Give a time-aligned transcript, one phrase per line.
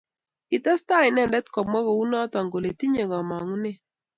[0.49, 3.79] Kitestai inendet komwa kounoto kole tinye komongunet